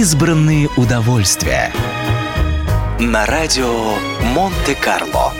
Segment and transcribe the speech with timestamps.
[0.00, 1.70] Избранные удовольствия.
[2.98, 3.68] На радио
[4.34, 5.34] Монте-Карло.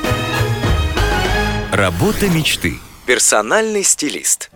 [1.72, 2.74] Работа мечты.
[3.06, 4.50] Персональный стилист.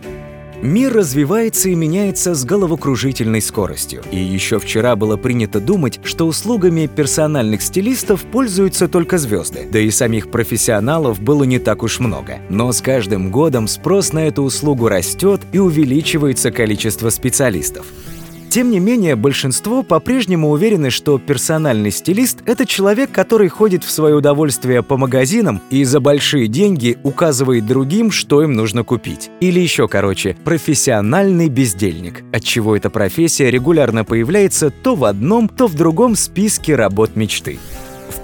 [0.61, 4.03] Мир развивается и меняется с головокружительной скоростью.
[4.11, 9.67] И еще вчера было принято думать, что услугами персональных стилистов пользуются только звезды.
[9.73, 12.41] Да и самих профессионалов было не так уж много.
[12.51, 17.87] Но с каждым годом спрос на эту услугу растет и увеличивается количество специалистов.
[18.55, 24.15] Тем не менее, большинство по-прежнему уверены, что персональный стилист— это человек, который ходит в свое
[24.15, 29.29] удовольствие по магазинам и за большие деньги указывает другим, что им нужно купить.
[29.41, 35.75] Или еще короче, профессиональный бездельник, отчего эта профессия регулярно появляется то в одном, то в
[35.75, 37.59] другом списке работ мечты.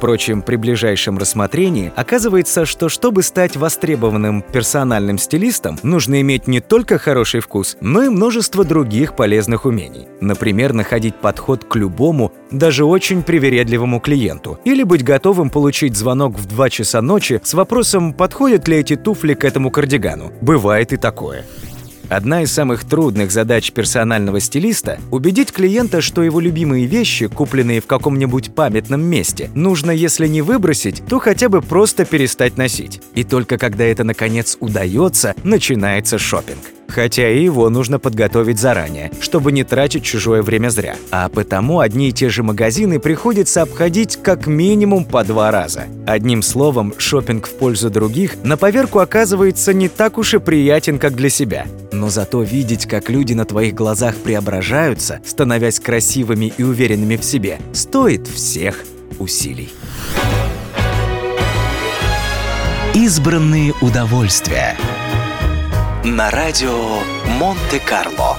[0.01, 6.97] Впрочем, при ближайшем рассмотрении оказывается, что чтобы стать востребованным персональным стилистом, нужно иметь не только
[6.97, 10.09] хороший вкус, но и множество других полезных умений.
[10.23, 16.47] Например, находить подход к любому, даже очень привередливому клиенту, или быть готовым получить звонок в
[16.47, 20.33] 2 часа ночи с вопросом, подходят ли эти туфли к этому кардигану.
[20.41, 21.45] Бывает и такое.
[22.11, 27.87] Одна из самых трудных задач персонального стилиста– убедить клиента, что его любимые вещи, купленные в
[27.87, 33.01] каком-нибудь памятном месте, нужно, если не выбросить, то хотя бы просто перестать носить.
[33.15, 36.59] И только когда это наконец удается, начинается шопинг.
[36.91, 40.97] Хотя и его нужно подготовить заранее, чтобы не тратить чужое время зря.
[41.11, 45.85] А потому одни и те же магазины приходится обходить как минимум по два раза.
[46.07, 51.15] Одним словом, шопинг в пользу других на поверку оказывается не так уж и приятен, как
[51.15, 51.67] для себя.
[51.93, 57.61] Но зато видеть, как люди на твоих глазах преображаются, становясь красивыми и уверенными в себе,
[57.73, 58.85] стоит всех
[59.19, 59.71] усилий.
[62.95, 64.77] Избранные удовольствия.
[66.03, 67.01] На радио
[67.39, 68.39] Монте-Карло.